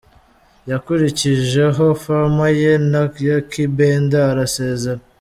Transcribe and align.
Yakurikijeho 0.69 1.85
’Farmer’ 2.03 2.51
ye 2.61 2.73
na 2.91 3.01
Ykee 3.31 3.71
Benda, 3.75 4.19
arasezera. 4.31 5.01